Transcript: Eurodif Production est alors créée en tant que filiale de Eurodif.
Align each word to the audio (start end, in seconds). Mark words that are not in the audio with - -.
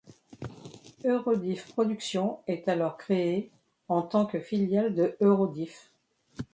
Eurodif 1.05 1.71
Production 1.73 2.39
est 2.47 2.67
alors 2.67 2.97
créée 2.97 3.51
en 3.87 4.01
tant 4.01 4.25
que 4.25 4.39
filiale 4.39 4.95
de 4.95 5.15
Eurodif. 5.21 5.91